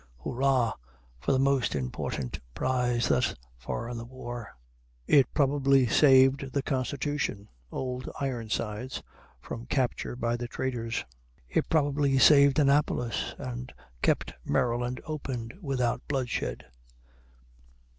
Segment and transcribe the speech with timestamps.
[0.23, 0.73] Hurrah
[1.19, 4.49] for the most important prize thus far in the war!
[5.05, 9.03] It probably saved the "Constitution," "Old Ironsides,"
[9.39, 11.05] from capture by the traitors.
[11.47, 16.65] It probably saved Annapolis, and kept Maryland open without bloodshed.